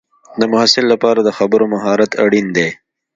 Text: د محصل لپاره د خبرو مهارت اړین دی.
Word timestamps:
د 0.39 0.41
محصل 0.51 0.85
لپاره 0.93 1.19
د 1.23 1.29
خبرو 1.37 1.65
مهارت 1.73 2.11
اړین 2.23 2.47
دی. 2.57 2.69